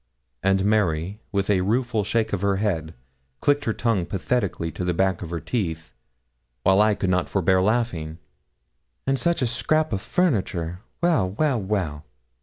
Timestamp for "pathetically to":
4.07-4.83